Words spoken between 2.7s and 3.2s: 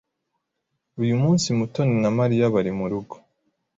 murugo.